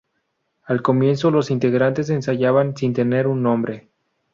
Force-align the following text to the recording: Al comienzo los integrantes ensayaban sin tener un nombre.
Al 0.63 0.81
comienzo 0.81 1.29
los 1.29 1.51
integrantes 1.51 2.09
ensayaban 2.09 2.75
sin 2.75 2.91
tener 2.95 3.27
un 3.27 3.43
nombre. 3.43 3.87